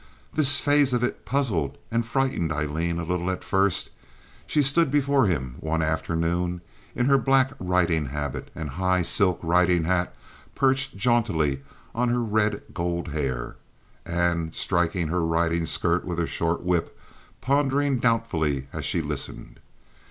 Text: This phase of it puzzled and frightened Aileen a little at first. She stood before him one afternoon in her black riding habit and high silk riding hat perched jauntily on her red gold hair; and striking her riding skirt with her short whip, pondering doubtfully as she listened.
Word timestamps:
This 0.33 0.59
phase 0.59 0.93
of 0.93 1.03
it 1.03 1.25
puzzled 1.25 1.77
and 1.91 2.03
frightened 2.03 2.51
Aileen 2.51 2.97
a 2.99 3.03
little 3.03 3.29
at 3.29 3.43
first. 3.43 3.91
She 4.47 4.63
stood 4.63 4.89
before 4.89 5.27
him 5.27 5.57
one 5.59 5.83
afternoon 5.83 6.61
in 6.95 7.05
her 7.05 7.19
black 7.19 7.51
riding 7.59 8.07
habit 8.07 8.49
and 8.55 8.71
high 8.71 9.03
silk 9.03 9.39
riding 9.43 9.83
hat 9.83 10.15
perched 10.55 10.97
jauntily 10.97 11.61
on 11.93 12.09
her 12.09 12.23
red 12.23 12.63
gold 12.73 13.09
hair; 13.09 13.57
and 14.03 14.55
striking 14.55 15.09
her 15.09 15.23
riding 15.23 15.67
skirt 15.67 16.03
with 16.03 16.17
her 16.17 16.25
short 16.25 16.63
whip, 16.63 16.99
pondering 17.39 17.99
doubtfully 17.99 18.65
as 18.73 18.83
she 18.85 19.03
listened. 19.03 19.59